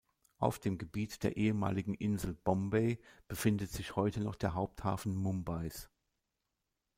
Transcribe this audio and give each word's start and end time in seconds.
Auf 0.39 0.57
dem 0.57 0.79
Gebiet 0.79 1.21
der 1.21 1.37
ehemaligen 1.37 1.93
Insel 1.93 2.33
Bombay 2.33 2.97
befindet 3.27 3.69
sich 3.69 3.95
heute 3.95 4.19
noch 4.19 4.33
der 4.33 4.55
Haupthafen 4.55 5.15
Mumbais. 5.15 5.91